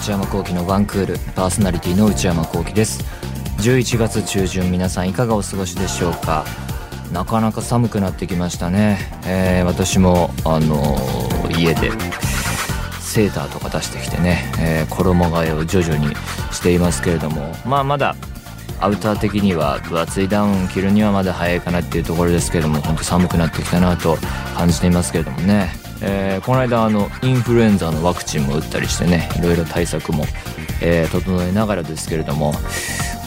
[0.00, 3.04] 内山聖輝のワンクールパーソナリティの内山聖輝です。
[3.58, 6.46] 11月中旬皆さんいかがお過ごしでしょうか？
[7.12, 11.90] なかなか寒くなってきましたね、えー、私もあのー、家で
[12.98, 16.14] セーターとか出してきてね、えー、衣替えを徐々に
[16.50, 18.16] していますけれどもまあまだ
[18.80, 24.16] アウター的には分厚いダウン着るにはまだ早いかなっていうところですけれども本当寒くなってきたなと
[24.56, 25.68] 感じていますけれどもね、
[26.02, 30.24] えー、この間あのインフルエンザのワクチンも打ったりしてねいろいろ対策も、
[30.82, 32.54] えー、整えながらですけれども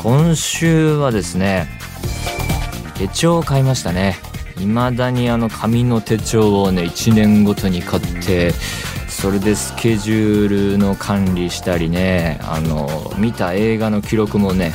[0.01, 1.67] 今週はですね
[2.97, 4.15] 手帳を買いましたね。
[4.57, 8.51] 未だにあの紙の手帳をね1年ごとに買って
[9.09, 14.73] それでスケジュールの管理したりねあの見た映画の記録もね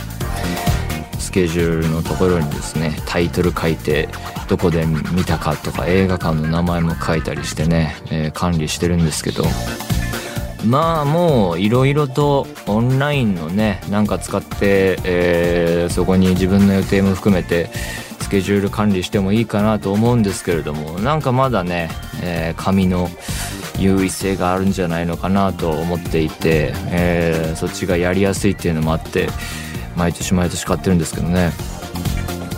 [1.39, 4.09] ケジュールのところにですねタイトル書いて
[4.49, 9.45] どこで見たかとか映画館の名前も書いたりしてね、えー、管理してるんですけど。
[10.67, 17.71] まあもういろいろとオンラインのねなんか使って、えー、そこに自分の予定も含めて
[18.21, 23.09] スケジュール管理してもいいかなと思うんですけれどもなんかまだね、えー、紙の
[23.79, 29.29] 優位性があるんじゃないのかなと思っていて、えー、そっちがやりやすいっていうのもあって
[29.99, 31.53] 毎年毎年買ってるんですけどね。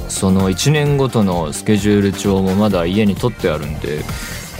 [0.08, 4.00] その1年ごとのスケジュール帳もまだ家に取ってあるんで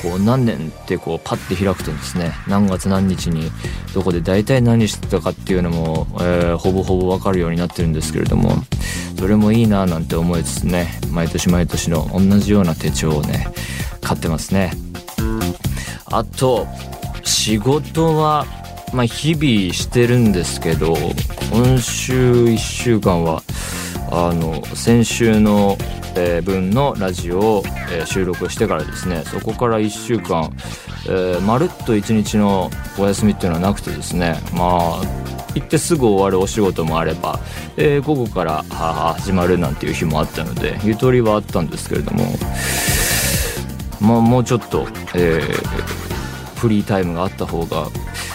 [0.01, 3.51] こう何年ってこうパッて開くとですね何月何日に
[3.93, 8.53] どこで大体何してたかっていうのも、えー、ほぼほぼ分かるようになってるんですけれども
[9.19, 13.49] それもいいななんて思いつつね毎年毎年の同じような手帳をね
[14.01, 14.73] 買ってますね。
[16.07, 16.67] あと
[17.23, 18.47] 仕事は
[18.93, 20.97] まあ日々してるんですけど
[21.51, 23.43] 今週1週間は
[24.11, 25.77] あの先週の
[26.17, 30.53] えー、分のラジオを、えー、収録してからですねそこから1週間、
[31.07, 35.03] えー、まるっと1日のお休みっていうのはなくてですねまあ
[35.55, 37.39] 行ってすぐ終わるお仕事もあれば、
[37.77, 42.25] えー、午後から始まるなんていう日もあったのでゆとりはあったんですけれども
[44.01, 45.41] まあもうちょっと、え、
[46.57, 47.89] フリータイムがあった方が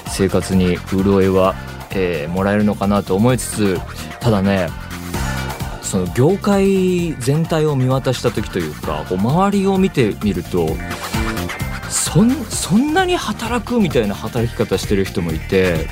[0.07, 1.55] 生活に潤いは、
[1.95, 3.79] え、もらえるのかなと思いつつ
[4.19, 4.69] ただね
[5.81, 10.67] その業界全体を見渡した時というかこう周りを見てみると
[11.89, 15.87] そんそんなに働くみたいな働き方してる人もいて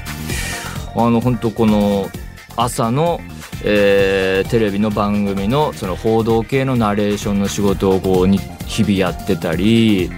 [0.96, 2.10] あの本当この
[2.56, 3.20] 朝の、
[3.64, 8.38] えー、テレビの番組のその報道系のナレーションの仕事をこうに
[8.68, 10.10] 日々やってたり、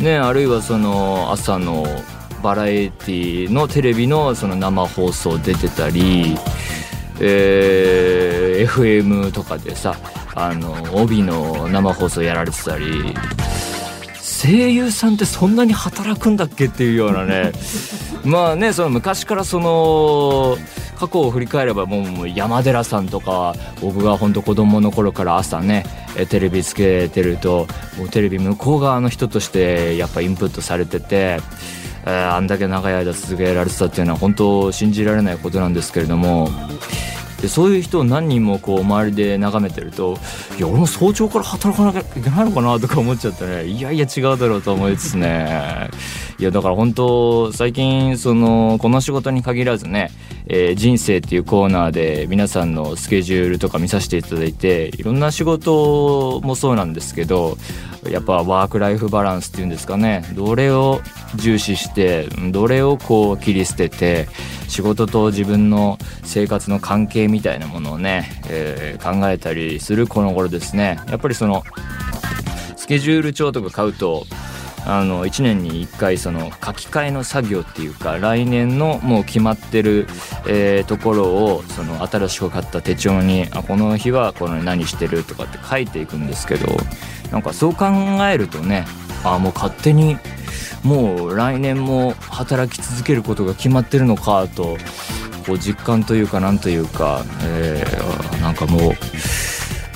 [0.00, 1.86] ね、あるいはその朝の
[2.42, 6.36] バラエティのテレビのその生放送出てたり。
[7.24, 9.94] えー、FM とかでさ
[10.34, 13.14] あの帯の生放送やられてたり
[14.20, 17.52] 声優さんってそんなに働くんだっけっていうようなね
[18.24, 20.58] まあねその昔からその
[20.98, 25.84] 過去を振り返ればもう山寺さんとか僕が本当子供の頃から朝ね
[26.28, 27.66] テレビつけてると
[27.98, 31.40] もうテレビ向こう側の人としてやっぱインプットされてて。
[32.04, 36.48] えー、あんだけ長い間続けられてたっていうのは本当信じられないことなんですけれども。
[37.42, 40.16] でそういう人を何人もこう周りで眺めてると
[40.56, 43.66] いや俺も早朝から働かなきゃいけないのかなとか思っちゃってね。
[43.66, 45.90] いやいや違うだろうと思いつつね。
[46.38, 50.12] いやだから本当最近そのこの仕事に限らずね、
[50.46, 57.58] えー、人生っていうコーナーで皆さんのスケジュールとか見させていただいていろんな仕事もそうなんですけど
[58.08, 60.24] やっぱワークライフバランスっていうんですかね。
[60.34, 61.00] どれを
[61.36, 64.28] 重視してどれをこう切り捨てて
[64.68, 71.00] 仕事と自分の生活の関係みたいなものをね、えー、考えたりするこの頃ですね。
[71.08, 71.62] やっぱりその
[72.76, 74.26] スケジュール帳とか買うと
[74.84, 80.08] あの1年に1回その書き換えの作業っていうか来年のもう決まってる、
[80.46, 86.66] え、ところをその新しく買った手帳にあこの日はこの何してるとかって書いていくんですけど
[87.30, 87.86] なんかそう考
[88.28, 88.84] えるとね
[89.24, 90.16] あもう勝手に
[90.82, 94.76] もう来年も働き続けることが決まってるのかと
[95.46, 97.84] こう実感というかなんというか、え、
[98.40, 98.92] なんかもう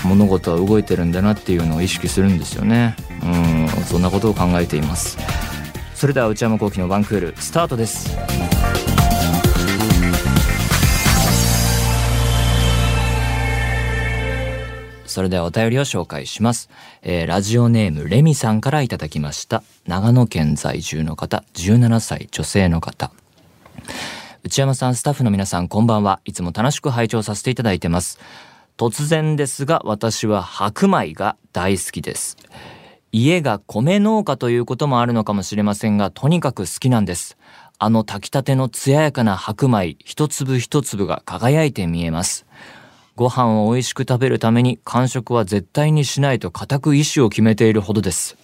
[0.07, 2.97] 物事は動いてるんだなっていうのを意識するんですよね。
[3.27, 5.19] うんそんなことを考えています
[5.95, 8.17] それでは内山昂輝の1クールスタートです
[15.17, 16.69] それではお便りを紹介します。
[17.01, 19.63] えー、ラジオネームレミさんからいただきました。
[19.87, 23.11] 長野県在住の方、17歳女性の方。
[24.43, 26.21] 内山さん、スタッフの皆さん、こんばんは。
[26.27, 28.19] いつも楽しく拝聴させていただいてます。
[28.77, 32.37] 突然ですが、私は白米が大好きです。
[33.19, 37.39] 家が米農家ということもあるのかもしれませんが、とにかく好きなんです。
[37.79, 42.45] あの炊きたての艶やかな白米一粒一粒が輝いて見えます。
[43.15, 48.37] ご飯を美味しく食べるために完食は絶対にしないと固く意志を決めているほどです。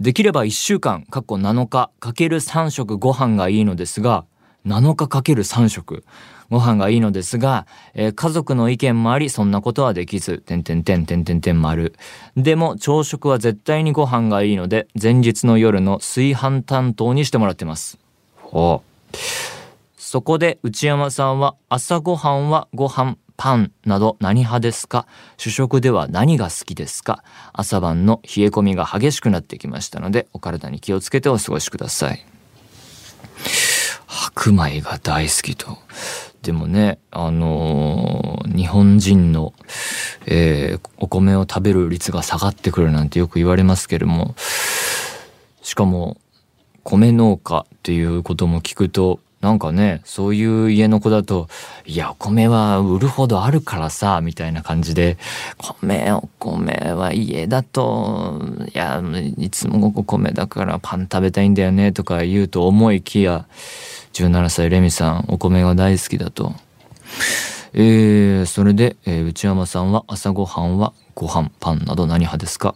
[0.00, 4.24] できれば1週間、過去7日かける3食ご飯がいいのですが、
[4.66, 6.04] 7日かける3食。
[6.50, 11.94] ご飯がいいのですが、えー、家族の意見もあり、そんなことはできず、てんてんてんてんてんてん丸。
[12.36, 17.98] でも、朝食は絶対にご飯がいいので、前日の夜の炊飯担当にしてもらってます。
[18.42, 18.82] ほ
[19.12, 19.16] う。
[19.96, 25.06] そこで内山さんは朝ごはんはご飯パンなど何派ですか？
[25.36, 27.24] 主食では何が好きですか？
[27.52, 32.24] 朝晩の冷え込みが激しくなってきましたのでお体に気をつけてお過ごしください
[34.06, 35.76] 白米が大好きと
[36.46, 39.52] でもねあのー、日本人の、
[40.26, 44.36] えー、お米を食べる率が下がってくるなんてよく言われますけれども
[45.60, 46.18] しかも
[46.84, 51.48] 米農家っていうことも聞くとなんかねそういう家の子だと
[51.86, 55.18] 「いやお米は売るほどあるからさ」みたいな感じで
[55.78, 58.42] 「米お米は家だと
[58.74, 59.00] いや
[59.38, 63.46] いつもお米だからパン食べたいんだよね」とか言うと思いきや
[64.14, 66.52] 17歳レミさんお米が大好きだと。
[67.72, 72.74] えー、それで、えー、内山さんは朝ごはんはご飯パンなど何派ですか？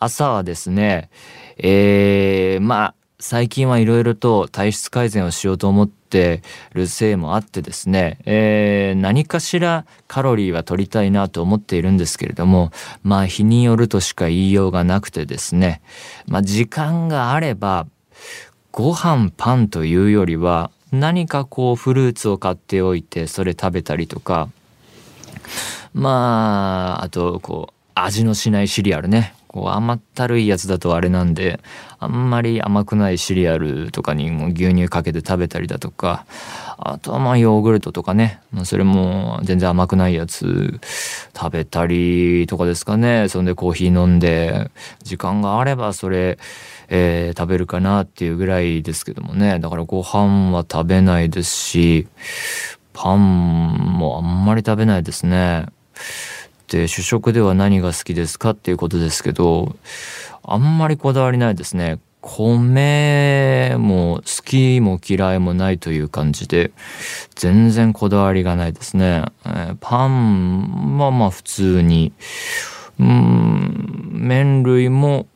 [0.00, 1.08] 朝はですね
[1.56, 2.94] えー、まあ
[3.26, 6.42] 最近はいろいろと体質改善をしようと思って
[6.74, 12.70] るせいもあってですね、えー、何かしらカロリーは取りたいなと思っているんですけれども、
[13.02, 15.80] まあ日によるとしか言いようがなくてですね、
[16.26, 17.86] まあ時間があれば、
[18.72, 24.50] ご飯パンというよりは何かこうフルーツを買っておいてそれ食べたりとか、
[25.94, 29.34] まあ、あとこう味のしないシリアルね。
[29.54, 31.60] こう甘ったるいやつだとあれなんで
[32.04, 36.26] あんまり甘くないシリアルとかにも牛乳かけて食べたりだとか
[36.78, 38.40] あとはまあヨーグルトとかね。
[38.64, 40.80] それも全然甘くないやつ
[41.36, 43.28] 食べたりとかですかね。
[43.28, 44.70] そんでコーヒー飲んで
[45.02, 46.38] 時間があればそれ、
[46.88, 49.58] えー、食べるかなっていうぐらいですけどもね。
[49.58, 52.06] だからご飯は食べないですし
[52.92, 55.66] パンもあんまり食べないですね。
[56.64, 59.76] って主食では何が好きですかっていうことですけど
[60.42, 61.98] あんまりこだわりないですね。
[62.22, 66.72] 米も好きも嫌いもないという感じで
[67.34, 72.14] 全然こだわりがないですね、えー、パンはまあ普通に
[72.98, 75.26] うん麺類も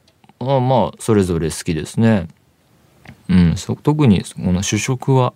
[0.40, 2.26] まあまあそれぞれ好きですね。
[3.28, 5.34] うん特にこの主食は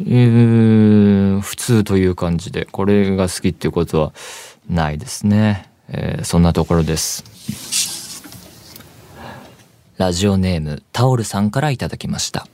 [0.00, 4.12] えー、普通という感じでこれが好きっていうことは
[4.68, 7.24] ないですね、えー、そんなところです。
[9.96, 12.48] ラジオネームタオルさんからいただきました。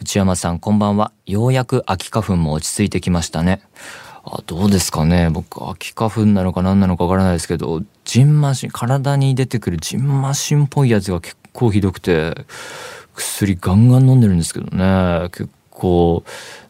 [0.00, 1.10] 内山さんこんばんは。
[1.26, 3.62] ようやく秋花粉も落ち着いてきましたね。
[4.24, 5.28] あどうですかね。
[5.30, 12.34] 僕秋花粉なのか何なのかわからないですけどジンマシン体に出てくるジンマシンっぽいやつが結構ひどくて
[13.14, 15.28] 薬ガンガン飲んでるんですけどね。
[15.30, 16.24] 結構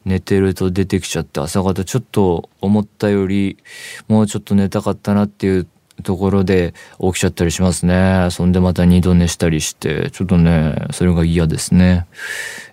[0.05, 3.59] 寝てると出てきちゃって朝方ちょっと思ったより
[4.07, 5.67] もうちょっと寝たかったなっていう
[6.05, 8.29] ところで起きちゃったりしますね。
[8.31, 12.07] そんでまた二度寝したりして、ちょっとね、それが嫌ですね。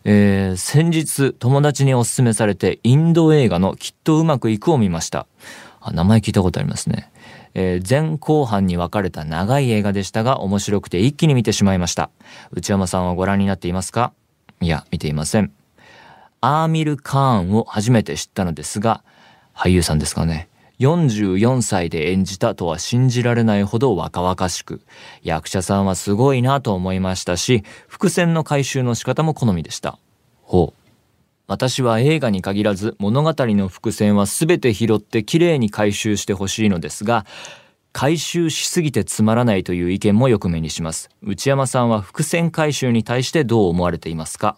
[0.04, 5.25] えー、先日友達にお勧めされてインド映画のきっとうまくいくを見ました。
[5.82, 7.12] あ名前聞いたことありますね。
[7.56, 12.12] えー、前後半に分かれた長い映画でしたが面白くて一気に見てしまいました。
[12.51, 14.13] 内山さんはご覧になっていますか？
[14.62, 15.51] いや、見ていません。
[16.48, 19.04] アーミル・カーンを初めて知ったのですが、
[19.56, 20.48] 俳優さんですかね。
[20.78, 24.82] 44歳で演じたとは信じられないほど若々しく、
[25.24, 29.98] 役者さんはすごいなと思いましたし、伏線の回収の仕方も好みでした。
[30.44, 30.92] ほう。
[31.48, 37.25] 私は映画に限らず物語の伏線は全て拾ってきれいに回収してほしいのですが、
[37.92, 41.10] 回収しすぎてつまらないという意見もよく目にします。
[41.24, 44.58] 内山さんは伏線回収に対してどう思われていますか？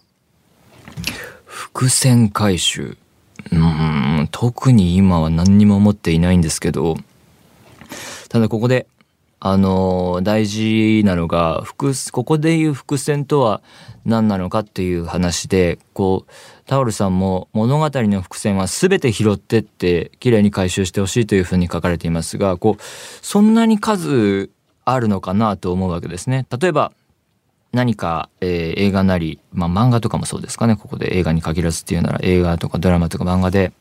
[1.58, 2.96] 伏線回収
[3.50, 6.96] うん特に今は何にも思っていないんですけど
[8.28, 8.86] ただここで
[9.40, 13.60] あの大事なのが伏ここでいう伏線とは
[14.04, 16.32] 何なのかっていう話でこう
[16.66, 24.50] タオルさんも物語の伏線は全て拾ってって綺麗に回収してほしいというふうに書かれていますがこうそんなに数
[24.84, 26.46] あるのかなと思うわけですね。
[26.56, 26.92] 例えば
[27.72, 30.76] 何か、えー、映画なり、まあ、漫画とかもそうですかね。
[30.76, 33.72] ここで映画に限らずっていうなら映画とかドラマとか漫画で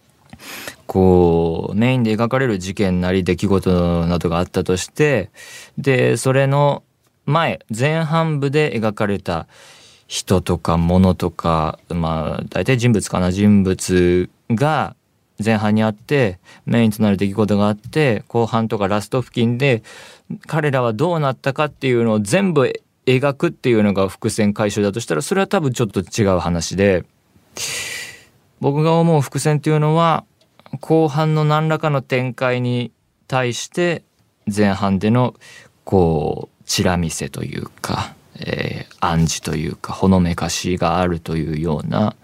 [0.85, 5.31] こうメインで描かれる事件なり出来事などがあったとして
[5.77, 6.83] でそれの
[7.25, 9.47] 前前半部で描かれた
[10.07, 13.31] 人とか物とかまあ大体人物かな。
[13.31, 14.95] 人物が
[15.43, 19.83] 前半にあってメインとなる出来事があって後半とかラスト付近で
[20.47, 27.05] 彼らはどうなったかっていうのを全部描くっていうのが伏線回収だとしたらそれは多分ちょっと違う話で
[28.59, 30.25] 僕が思う伏線っていうのは
[30.81, 32.91] 後半の何らかの展開に
[33.27, 34.03] 対して
[34.53, 35.35] 前半での
[35.85, 42.15] こうチラ見せというか、えー、暗示というかほのめかしがあるというような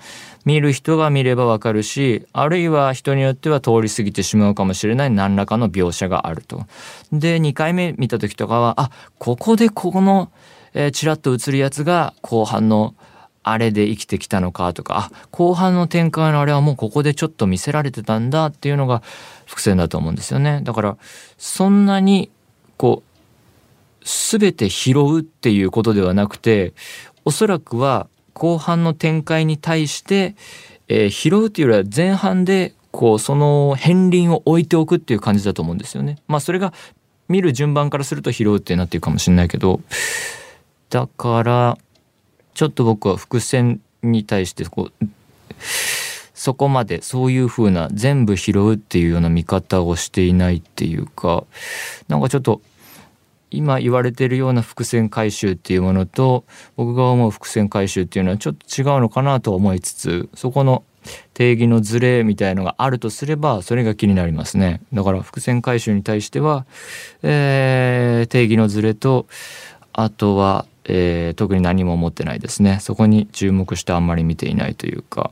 [0.45, 6.65] 見る人が見ればわかるしあるいは人によっては通り過ぎてしまうかもしれない何らかの描写があると。
[7.13, 10.29] で2回目見た時とかはあここでここの、
[10.73, 12.95] えー、チラッと映るやつが後半の
[13.43, 19.03] あれで生きてきたのかとかあ後半の展開のあれはもうここでちょっと見せられてたんだっていうのが
[19.45, 20.61] 伏線だと思うんですよね。
[20.63, 20.97] だから
[21.37, 22.31] そんなに
[22.77, 26.73] こう全て拾うっていうことではなくて
[27.25, 30.35] おそらくは後半の展開に対して、
[30.87, 36.17] えー、拾うっていうよりは前半でこうその片鱗を置いておくっていう感じだと思うんですよね。
[36.27, 36.73] まあそれが
[37.27, 39.81] 見る順番からすると拾うってなってるかもしれないけど
[40.93, 41.77] だから
[42.53, 45.05] ちょっと僕は伏線に対してこう
[46.35, 51.45] そこまでそういう風な全部拾うっていうような見方をしていないっていうか
[52.09, 52.61] なんかちょっと
[53.49, 56.45] 今言われてるような伏線回収っていうものと
[56.75, 60.83] 僕が思う伏線回収っていうのはちょっと違うのかなと思いつつそこの
[61.33, 64.81] 定義のズレみたいのがあるとすればそれが気になりますね。
[64.93, 66.67] だから伏線回収に対しては、
[67.23, 69.25] えー、定義のズレと
[69.93, 72.79] あとは、えー、特に何も思ってないですね。
[72.81, 75.31] そこに注目してあんまり見ていないというか、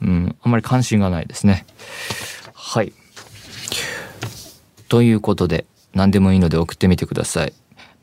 [0.00, 1.66] うん、あんまり関心がないですね。
[2.54, 2.92] はい。
[4.88, 7.52] ということで何でもいいので送ってみてください。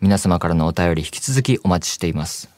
[0.02, 2.53] 皆様からのお便り引き続きお待ちしています。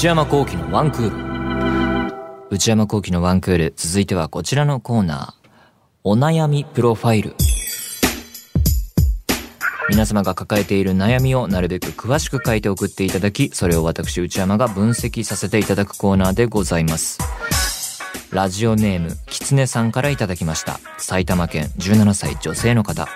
[0.00, 5.48] 内山幸喜のワンクール内山幸喜のワンクール続いてはこちらのコーナー
[6.04, 7.34] お悩みプロファイル
[9.90, 17.18] 皆様が抱えている悩みをなるべく詳しく書いて送っていただき、それを私内山が分析させていただくコーナーでございます。
[18.30, 20.80] ラジオネーム、きつねさんからいただきました。
[20.96, 23.06] 埼玉県17歳女性の方。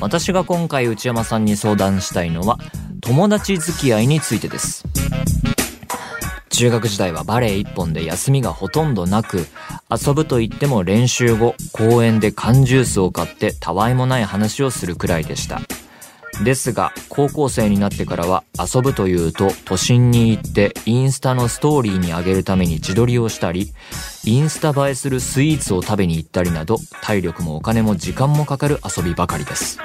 [0.00, 2.60] 私が今回内山さんに相談したいのは、
[3.00, 4.84] 友達付き合いについてです。
[6.56, 9.46] 中学時代はバレエ一本で休みがほとんどなく、
[9.90, 15.60] 遊ぶと言っても練習後、公園で缶ジュースを買ってたわいもない話をするくらいでした。
[16.44, 23.74] ですが、高校生になってからは遊ぶというと都心に行ってインスタのストーリーに上げるために自撮りをしたり、
[24.24, 29.78] インスタ映えするスイーツを食べに行ったりなど、体力もお金も時間もかかる遊びばかりです。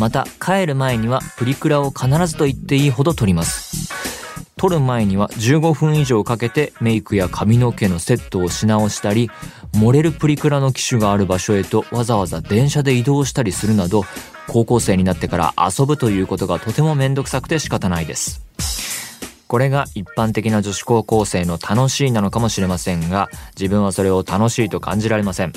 [0.00, 4.03] また、帰る前にはプリクラを必ずと言っていいほど撮ります。
[4.64, 9.30] 撮る前には15分以上かけてメイクや髪の毛のセットをし直したり、
[9.74, 14.04] 漏れるプリクラの機種がある場所へとわざわざ電車で移動したりするなど、
[14.48, 18.42] 高校生になってから遊ぶということがとてもめんどくさくて仕方ないです。
[19.48, 23.28] これが一般的な女子高校生の楽しいなのかもしれませんが、
[23.60, 25.52] 自分はそれを楽しいと感じられません。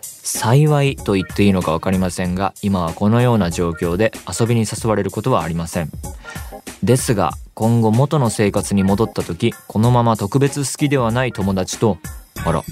[0.00, 5.90] 幸いと言っていいのか分かりませんが、今はこのような状況で遊びに誘われることはありません。
[6.82, 11.98] ですが、今後元の生活に戻った時、このまま特別好きではない友達と、
[12.44, 12.62] あら、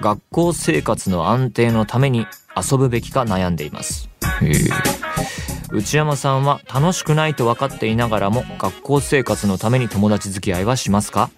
[0.00, 2.26] 学校生活の安定のために
[2.56, 4.08] 遊ぶべきか悩んでいます。
[5.70, 11.30] 内山さんは楽しくないと分かっていながらも学校生活のために友達付き合いはしますか？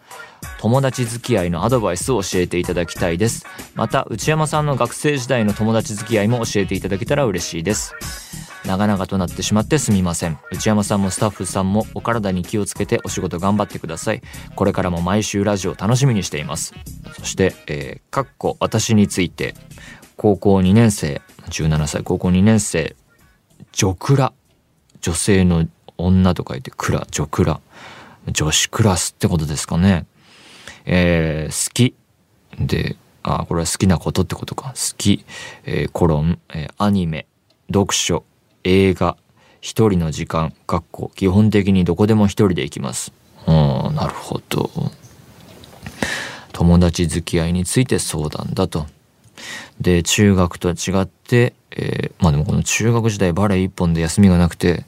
[0.60, 3.46] 友達付き合いのアドバイスを教えていただきたいです。
[3.74, 7.94] また、内山さんの学生時代の友達付き合いも教えていただけたら嬉しいです。
[8.70, 10.38] 長々となってしまってすみません。
[10.52, 14.22] 内山さんもスタッフさんもお体に気をつけてお仕事頑張ってください。
[14.54, 16.72] これからも毎週ラジオ楽しみにしています。
[17.18, 19.56] そして、えー、かっこ私について、
[20.16, 22.94] 高校2年生、17歳高校2年生、
[23.72, 24.32] 女クラ。
[25.00, 25.66] 女性の
[25.98, 27.60] 女と書いてクラ、女クラ。
[28.28, 30.06] 女子クラスってことですかね。
[30.84, 31.96] えー、好き。
[32.64, 34.68] で、あ、これは好きなことってことか。
[34.76, 35.24] 好き、
[35.64, 37.26] えー、コロン、えー、アニメ、
[37.68, 38.24] 読書、
[38.64, 39.16] 映画、
[39.60, 43.12] 一人の時間、学校、基本的にどこでも一人で行きます。
[43.46, 44.70] うん、なるほど。
[46.52, 48.86] 友達付き合いについて相談だと。
[49.80, 54.84] で、中学とは違って、えー、まあでもこの中学時代バレエ一本で休みがなくて、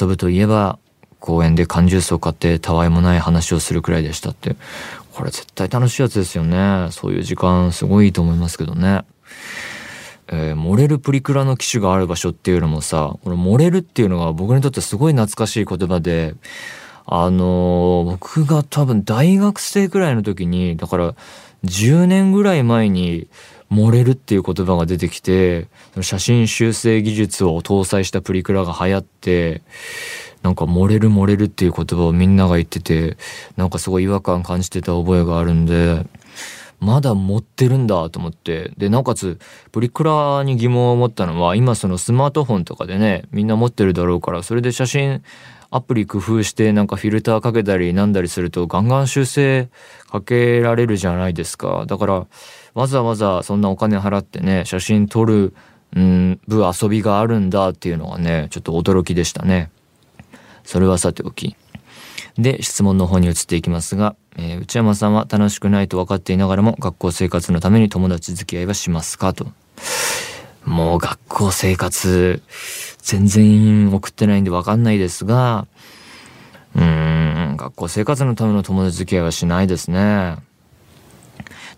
[0.00, 0.78] 遊ぶといえば、
[1.26, 4.54] 公園で缶ジュースを買ってたわいもない話をするくらいでしたって
[5.12, 9.04] これ絶対楽しいやつですよねそういう時間すごいいいと思いますけどね。
[10.28, 16.34] えー、漏れるプリクラの機種がある場所っていうのもさこの漏れるっていうのが僕にとってすごい懐かしい言葉で
[17.04, 21.14] あのー、僕が多分大学生くらいの時にだから
[21.64, 23.28] 10年ぐらい前に
[23.70, 25.68] 漏れるっていう言葉が出てきて
[26.00, 29.62] 写真修正技術を搭載したプリクラが流行って
[30.42, 33.16] なんか漏れる漏れるっていう言葉をみんなが言ってて
[33.56, 36.06] なんかすごい違和感感じてた覚えがあるんで
[36.78, 38.72] まだ持ってるんだと思って。
[38.76, 39.38] でなおかつ
[39.72, 45.22] プリクラに疑問を持ったのは今そのスマートフォンとかでねみんな持ってるだろうからそれで写真
[45.70, 49.68] アプリ工夫してなんかフィルターかけたりなんだりするとガンガン修正
[50.10, 51.84] かけられるじゃないですか。
[51.86, 52.26] だから
[52.74, 55.54] わざわざそんなお金払ってね写真撮る
[55.92, 59.70] 部遊びがあるんだっていうのがねちょっと驚きでしたね。
[60.62, 61.56] それはさておき。
[62.38, 69.32] で質問の方に移っていきますが、えー、内山さんは楽しくないと分かっていながらも学校生活のために友達付き合いはしますか？
[69.32, 69.46] と
[70.64, 72.42] もう学校生活
[72.98, 75.66] 全然送ってないんで分かんないですが
[76.74, 80.36] うーん学校生活のための友達付き合いはしないですね。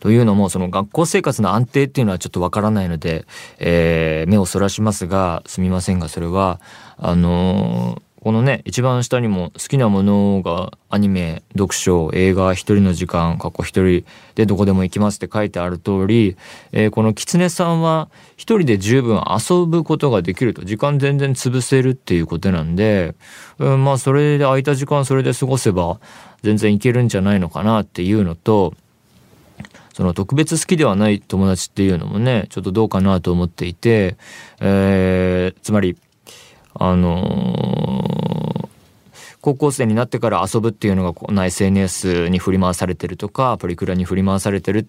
[0.00, 3.26] というのもその学校生活の安定っていうのはちょっとわからないので、
[3.58, 6.60] えー、目をそらしますがすみませんがそれは
[6.96, 16.36] あのーこのね一番下にも好きなものがアニメ読書映画一人の時間過去一人でどこでも行きますって書いてある通り、
[16.72, 20.64] えー、この狐さんは一人で十分遊ぶことができると。
[20.64, 23.14] 時間全然潰せるっていうことなんで、
[23.58, 26.00] うん、まあそれで空いた時間それで過ごせば
[26.42, 28.74] 全然いけるんじゃないのかなっていうのと
[29.94, 34.16] その特別好きではない友達っていうのもねちょっとどうかなと思っていて、
[34.60, 35.96] えー、つまり
[36.78, 38.68] あの、
[39.40, 44.88] 高校生になってから遊ぶっていうのがこんな SNS に振り回されてるとかプリクラに振り回されてる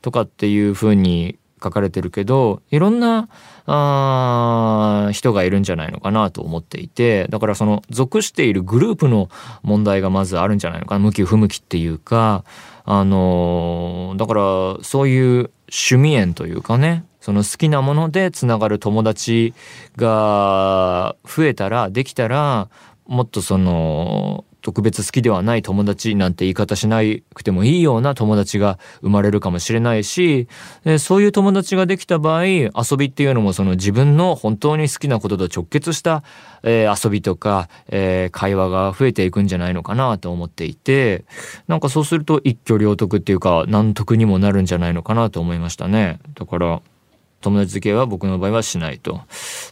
[0.00, 3.28] とかっていう風に書かれてるけどいろんな
[3.66, 9.28] あ人がいるんじゃないのかなと思っていてだからその属しているグループの
[9.62, 10.98] 問題がまずあるんじゃないのかな。
[10.98, 12.44] 向き不向きっていうか
[12.84, 14.42] あの、だから
[14.82, 19.54] そういう趣味縁というかねその好きなものでつながる友達
[19.96, 22.68] が増えたらできたら
[23.06, 27.00] もっとその特別好きではない友達なんて言い方しな
[27.34, 30.48] くてもいいような友達が生まれるかもしれないし
[30.98, 36.22] そういう友達ができた場合遊びっていうのもその自分の本当に好きなことと直結した、
[36.62, 41.24] えー、遊びとか、えー、会話が増えていくんじゃないのかなと思っていて
[41.66, 46.20] なんかそうすると一挙両得っていうか難得にもなるんじゃないのかなと思いましたね。
[46.34, 46.82] だから
[47.42, 49.20] 友達付き合いは僕の場合はしないと。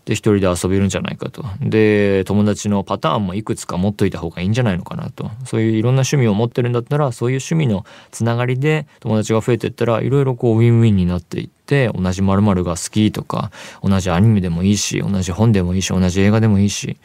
[0.05, 1.45] で、一人で遊べるんじゃないかと。
[1.61, 5.31] で、友達のパターンもいくつか持っといた方がいいんじゃないのかなと。
[5.45, 13.51] そういういろんな趣味を持ってるんだったら、そういう趣味のつながりで友達が増えていったら、いろいろこうウィンウィンになっていって、同じ〇〇が好きとか、
[13.83, 16.97] 同じアニメでもいいし、同じ本でもいいし、同じ映画でもいいし、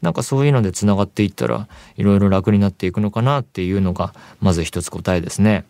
[0.00, 5.64] なんかそういうのでつながっていったら、いろいろ楽になっていくのかなっていうのが、まず一つ答えですね。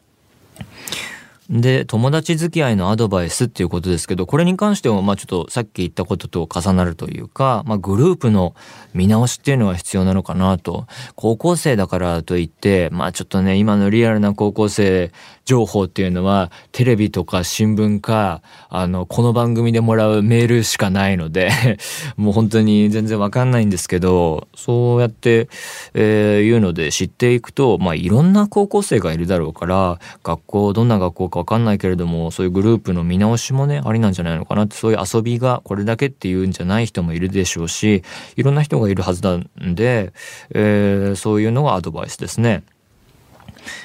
[1.51, 8.55] で、友達付き合いのアドバイスっていうことですけど、これに関しても、まあちょっとさっき言ったことと重なるというか、まあグループの
[8.95, 10.87] 見直しっていうのは必要なのかなと。
[11.17, 15.13] 高校生だからといって、まあちょっとね、今のリアルな高校生
[15.45, 21.51] 情報っていうのは、テレビとか新聞か、あの、この番組でもらうメールしかないので
[22.17, 25.49] もう本当に全然わかんないんですけど、そうやって、
[25.93, 38.05] えー、いうので知っていくと、まあいろんな高校生がいるだろうから、学校、どんな学校かわかんないけれどもそういうグループの見直しもねありなんじゃないのかなってそういう遊びがこれだけっていうんじゃない人もいるでしょうし
[38.37, 40.13] いろんな人がいるはずなんで、
[40.51, 42.63] えー、そういうのがアドバイスですね。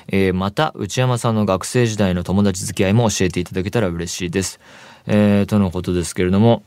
[0.10, 4.60] えー、また内山さんの学生時代の友達付き合いも教えていただけたら嬉しいです。
[5.08, 6.64] えー、とのことですけれども、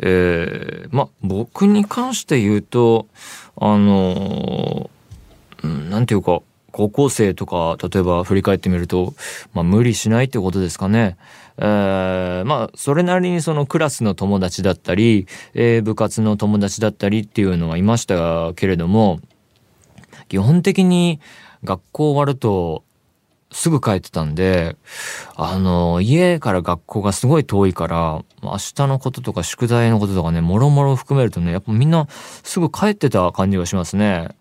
[0.00, 3.06] えー、ま僕に関して言うと
[3.56, 6.42] あのー、うん、ていうか
[6.76, 9.14] 高校生とか例えば振り返ってみると、
[9.54, 11.16] まあ、無理しないってことですかね。
[11.56, 19.20] えー、まあそれなりにそのクラスの友達だったり、えー、部活の友達だったりっていうのはいましたけれども
[20.28, 21.18] 基本的に
[21.64, 22.84] 学校終わると
[23.52, 24.76] すぐ帰ってたんで、
[25.34, 34.36] あの、家から学校がすごい遠いから、明日のこととか宿題のこととかね、もろもろ含めるとね、やっぱみんなすぐ帰ってた感じがしますね。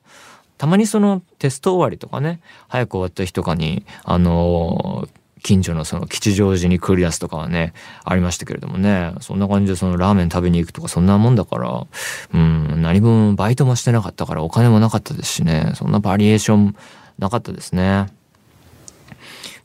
[0.57, 5.07] たまにそのテスト終わりとかね早く終わった日とかにあの
[5.45, 11.85] 近所のその吉祥寺に来るやつとかはね、ありましたけれどもね、そんな感じでそのラーメン食べに行くとかそんなもんだから、
[12.33, 16.75] うん、何分バイトもしてなかったからお金もなかったですしね、そんなバリエーション
[17.19, 18.07] なかったですね。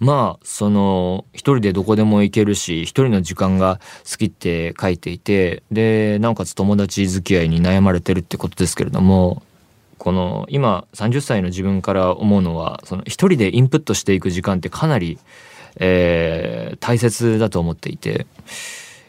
[0.00, 9.42] まあ、その、一人でどこでも行けるし、一人の時間が好きって書いていて、で、なおかつ友達付き合いに悩まれてるってことですけれども、
[10.00, 15.18] この今30歳の自分から思うのはその一人でインプットしていく時間ってかなり、
[15.76, 18.26] えー、大切だと思っていて。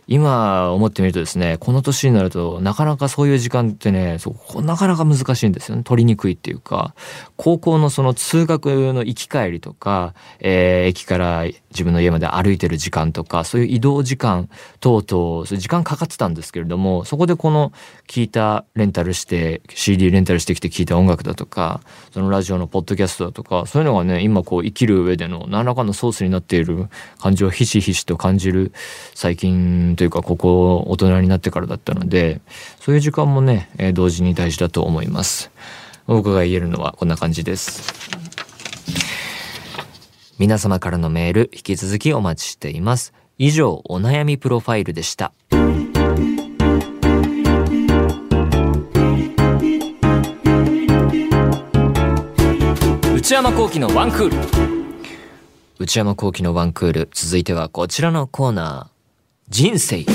[0.08, 5.84] 今思ってみるとですねこの年になるとなかなかそういう時間ってねそなかなか難しいんですよね。
[5.84, 6.94] 取りにくいっていうか
[7.38, 17.72] 高校のその通学の行き帰りとか、えー、駅から自分の家まで歩いてる時間とかそういう移動時間等々そういう時間かかってたんですけれどもそこでこの
[18.08, 26.88] 聞いたレンタルして CD レンタルしてきて聞いた音楽だとかそのラジオのポッドキャストだとかそういうのがね今こう生きる上での何らかのソースになっている
[27.20, 28.74] 感じをひしひしと感じる
[29.16, 32.42] 最近というかここ大人になってからだったので
[32.80, 35.52] そういう時間もね、えー、同時に大事だと思います。
[36.08, 37.94] 僕が言えるのはこんな感じです。
[40.40, 43.14] 皆様からのメール引き続きお待ちしています。
[43.38, 45.34] 以上お悩みプロファイルでした。
[53.14, 54.36] 内山幸喜のワンクール。
[55.78, 59.01] 内山幸喜のワンクール続いてはこちらのコーナー
[59.52, 60.06] 人生。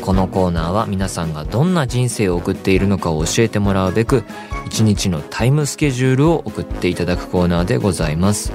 [0.00, 4.24] このコーナーは皆さんがどんな人生を送っているのかを教えてもらうべく
[4.66, 8.52] 一日のタイムスケジュールを送っていただくコーナーでございます。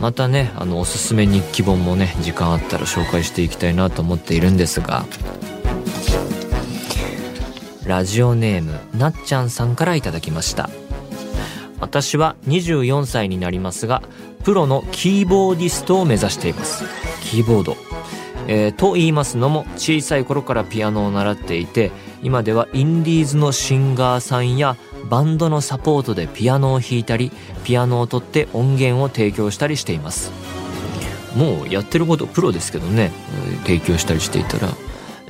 [0.00, 5.04] またねあのおすすめ日記本もね時間あったら紹介していきたいなと思っているんですが。
[7.84, 10.70] ラジオネームなっちゃんさんから頂きました。
[11.78, 14.02] 私は24歳になりますが
[14.44, 17.05] プロのキーボーディストを目指しています。
[17.22, 17.76] キーボード、
[18.48, 21.90] えー、と言いますのも小さい頃からピアノを習っていて
[22.22, 24.76] 今ではインディーズのシンガーさんや
[25.08, 27.30] バンドのサポートでピアノを弾いたり
[27.64, 30.32] ピアノを取って音源を提供したりしています。
[31.36, 33.12] もうやってることプロですけどね
[33.64, 34.68] 提供したりしていたら、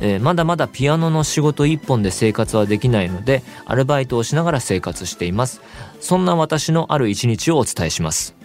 [0.01, 5.61] えー、まだまだピアノの仕事一本で生活はできないのでアルバイトをしながら生活しています。
[6.01, 8.37] そんな私のある一日をお伝えします。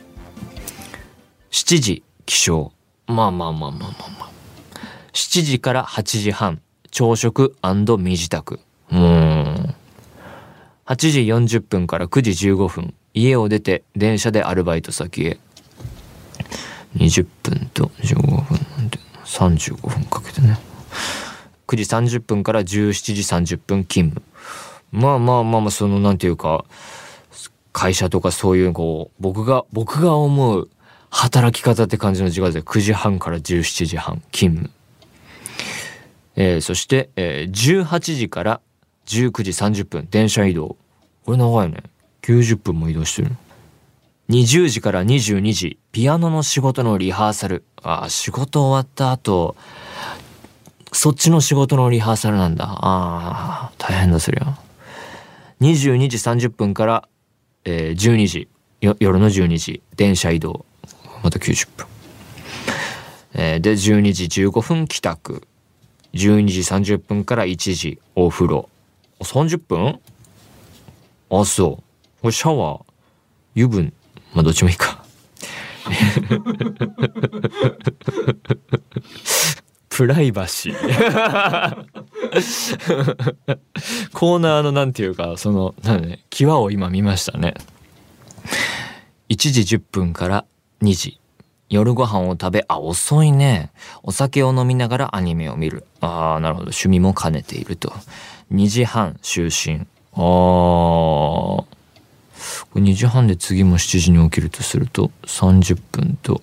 [1.51, 2.80] 7時起床。
[3.07, 4.29] まあまあまあまあまあまあ。
[5.13, 6.61] 7時から8時半、
[6.91, 8.59] 朝食身支度。
[8.91, 9.75] うん。
[10.85, 15.39] 8時40分から9時15分、家を出て電車でアルバイト先へ。
[16.95, 18.35] 20分と15分
[18.77, 20.59] なんで35分かけてね。
[21.67, 24.21] 9時30分から17時30分勤務。
[24.91, 26.65] まあまあまあまあ、そのなんていうか、
[27.71, 30.69] 会社とかそういうこう、僕が、僕が思う
[31.11, 34.71] 働き方って感じの時間で9時半から17時半勤務。
[36.35, 38.61] えー、そして、えー、18時から
[39.05, 40.77] 19時30分電車移動。
[41.25, 41.83] これ長いね。
[42.23, 43.35] 90分も移動してる。
[44.29, 47.65] 20時から22時ピアノの仕事のリハーサル。
[47.83, 49.57] ああ、仕事終わった後、
[50.93, 52.65] そっちの仕事のリハーサルなんだ。
[52.65, 54.57] ああ、大変だそりゃ。
[55.59, 57.07] 22時30分から、
[57.65, 58.47] えー、12時。
[58.81, 60.65] 夜の12時電車移動。
[61.23, 61.87] また90分。
[63.33, 65.47] えー、で、12時15分帰宅。
[66.13, 68.69] 12時30分から1時お風呂。
[69.21, 69.99] 30分？
[71.29, 71.83] あ、そう。
[72.21, 72.83] これシャワー、
[73.55, 73.93] 油分、
[74.33, 75.01] まあどっちもいいか。
[79.89, 80.73] プライバシー
[84.13, 87.55] コーナーのなんていうか、その、なんね、際を今見ましたね。
[89.29, 90.45] 1時10分から
[90.81, 91.19] 2時。
[91.69, 93.71] 夜ご飯を食べ、あ、遅いね。
[94.03, 95.85] お酒を飲みながらアニメを見る。
[96.01, 96.63] ああ、なるほど。
[96.65, 97.93] 趣味も兼ねていると。
[98.51, 99.87] 2時半、就寝。
[100.13, 100.17] あ。
[100.17, 101.65] こ
[102.75, 106.41] れ2時半で次も7時に起きるとすると、30分と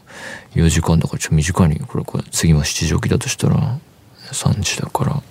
[0.54, 1.80] 4時間だからちょっと短いね。
[1.86, 3.78] これ、これ、次も7時起きだとしたら、
[4.32, 5.22] 3時だから、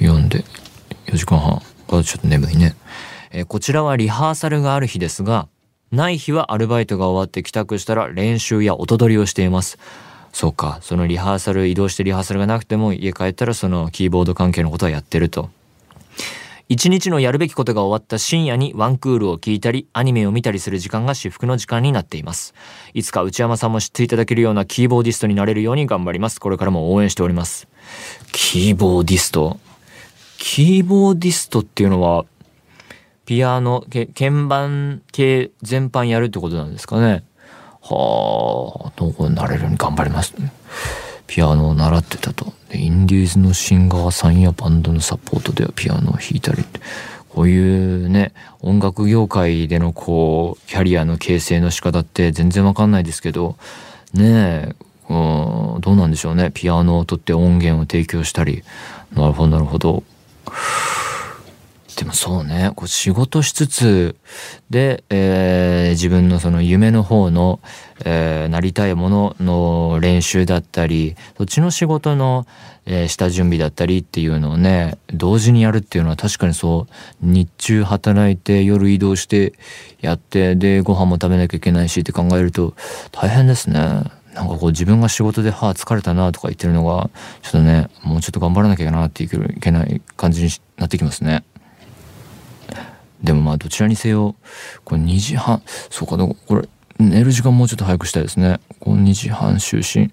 [0.00, 0.44] 4で、
[1.06, 1.62] 4時間半。
[1.88, 2.74] あ、ちょっと眠いね。
[3.32, 5.48] えー、こちらはリハーサルがある日ですが、
[5.92, 9.78] ない日はアルバイトが終わって帰宅したら練習や音取りをしています。
[10.32, 15.48] そうか、そのリハーサル、移動してリハーサルがなくても家帰ったらそのキーボード関係のことはやってると。
[16.68, 22.54] 一日のやるべきことが終わった深夜にワンクールを聞いたり、アニメを見たりする時間が至福の時間になっています。
[22.92, 26.40] いつか内山さんも知っていただけるようなキーボーディストになれるように頑張ります。
[26.40, 27.68] これからも応援しております。
[28.32, 29.60] キーボーディスト？
[30.38, 32.26] キーボーディストっていうのは、
[33.26, 37.24] ピアノ、鍵盤系全般やるってことなんですかね。
[37.82, 40.34] はあどこになれるように頑張ります、
[41.26, 42.52] ピアノを習ってたと。
[42.70, 46.80] でインディーズのシンガーさんやバンドのサポートではピアノを弾いたりって。
[47.28, 53.56] こういうね音楽業界でのこうキャリアの形成の仕方って全然わかんないですけど。
[54.14, 54.74] ねえ
[55.08, 55.14] う
[55.78, 56.50] んどうなんでしょうね。
[56.52, 58.62] ピアノを取って音源を提供したり。
[59.14, 60.02] なるほどなるほど。
[61.96, 64.16] でもそうねこう仕事しつつ
[64.68, 67.58] で、えー、自分のその夢の方の、
[68.04, 72.46] えー、なりたいものの練習だったりそっちの仕事の、
[72.84, 79.54] えー、下準備だったりっていうのをね同時にやるっていうのは確かにそう日中働いて夜移動して
[80.02, 82.74] やってでご飯も食べなきゃいけないしって考えると
[83.10, 84.04] 大変ですね。
[84.34, 87.08] なんかこう自分が仕事で、はあ、疲れたなとか言ってるのが、
[87.40, 91.42] ちょっとね、もうちょっと頑張らなきゃなっていけない感じになってきますね。
[93.22, 94.36] でもまあどちらにせよ、
[94.84, 98.58] これ2時半、そうか、これ、寝る時間もうちょっと早くしたいですね。
[98.80, 100.10] この2時半就寝。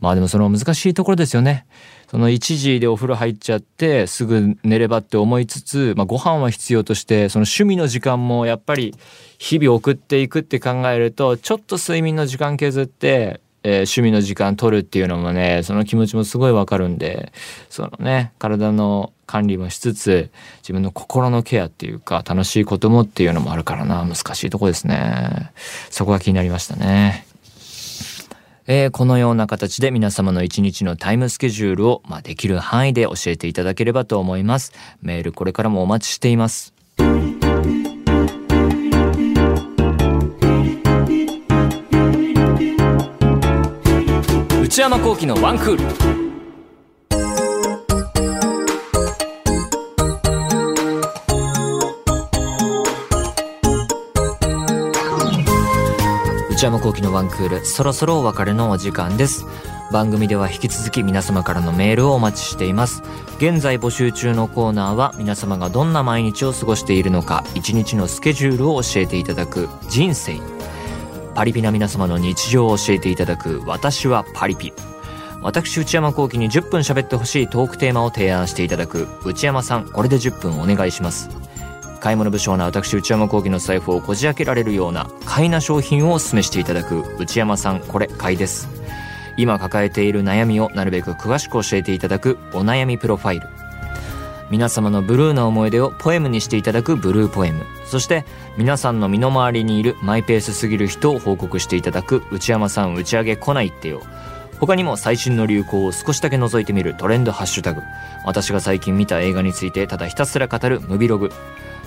[0.00, 1.66] まあでもその難しいところですよね。
[2.10, 8.94] その1時でお風呂入っちゃってすぐ寝ればって思いつつ、まあ、ご飯は必要としてその趣味の時間もやっぱり
[9.38, 17.32] 日々送っていくって考えるとちょっと睡眠の時間削ってえー、趣味の時間取るっていうのもねその気持ちもすごいわかるんで
[17.68, 25.50] そのね体の管理もしつつ自分の心のケアっていうか楽しいこともっていうのもあるからな難しいとこですね
[25.90, 27.26] そこが気になりましたね。
[28.68, 34.72] えー、このような形で皆様の一日のタイムスケジュールを、まあ、できる範囲で教えていただければと思います。
[35.02, 36.75] メールこれからもお待ちしています。
[44.76, 45.84] 内山幸喜のワンクール。
[56.50, 59.46] 内山幸喜のワンクールそろそろお別れのお時間です。
[59.92, 63.02] 番組では引き続き皆様からのメールをお待ちしています。
[63.38, 70.38] 現在募集中のコーナーは皆様がどんな毎日を過ごしているのか一日のスケジュールを教えていただく人生。
[71.36, 74.72] パリピな皆様の日常を教えていただく私はパリピ。
[75.42, 81.28] 私内山幸喜に10分喋ってほしいトークテーマを提案していただく内山さん、これで10分お願いします。
[82.00, 88.70] 買い物不詳な私内山幸喜の財布をこじ開けられるような買いな商品をお勧めしていただく内山さん、これ買いです。
[89.36, 93.46] 今抱えている悩みをなるべく詳しく教えていただくお悩みプロファイル。
[94.50, 97.62] 皆様のブルーな思い出をポエムにしていただくブルーポエム。
[97.88, 98.24] そして
[98.56, 104.02] 皆さんの身の回りにいるマイペースすぎる人を報告していただく内山さん打ち上げ来ないってよ。
[104.58, 107.82] 他にも最新の流行を少しだけ覗いてみるトレンドハッシュタグ。
[108.24, 111.30] 私が最近見た映画についてただひたすら語るムビログ。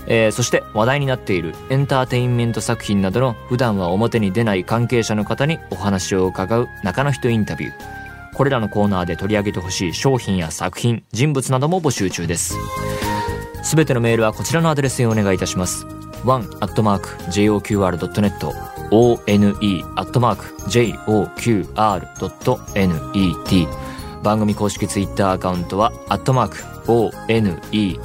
[0.06, 7.72] えー、そして話題になっているエンターテインメント作品などの普段は表に出ない関係者の方にお話を伺う中の人インタビュー。
[8.34, 12.56] これらのコーナーで取り上げてほしい商品や作品人物なども募集中です。
[13.62, 15.86] すべてのメールはこちらのアドレスにお願いいたします。
[16.24, 17.10] one.joqr.net
[18.90, 19.60] one.joqr.net
[24.22, 26.58] 番組公式ツイッターアカウントは、アットマーク、
[26.92, 27.58] one,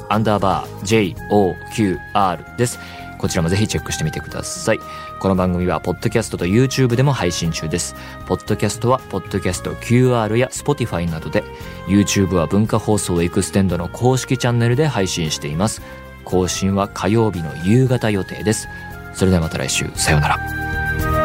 [0.08, 2.78] アンダーバー、joqr です。
[3.18, 4.80] こちらもぜひチェックしてみてください。
[5.20, 7.94] この番組は、ポッドキャストと YouTube でも配信中です。
[8.26, 11.44] ポッドキャストは、ポッドキャスト QR や Spotify などで、
[11.86, 15.82] YouTube は文化放送エクステンドの公式チャンネルで配信しています。
[16.24, 18.68] 更新は火曜日の夕方予定です。
[19.14, 21.15] それではまた来週、さようなら。